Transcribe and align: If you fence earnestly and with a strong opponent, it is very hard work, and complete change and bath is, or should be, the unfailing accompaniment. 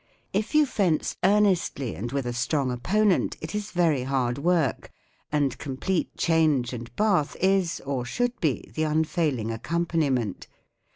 If 0.33 0.55
you 0.55 0.65
fence 0.65 1.15
earnestly 1.23 1.93
and 1.93 2.11
with 2.11 2.25
a 2.25 2.33
strong 2.33 2.71
opponent, 2.71 3.37
it 3.39 3.53
is 3.53 3.69
very 3.69 4.01
hard 4.01 4.39
work, 4.39 4.89
and 5.31 5.55
complete 5.59 6.17
change 6.17 6.73
and 6.73 6.89
bath 6.95 7.37
is, 7.39 7.83
or 7.85 8.03
should 8.03 8.39
be, 8.39 8.71
the 8.73 8.81
unfailing 8.81 9.51
accompaniment. 9.51 10.47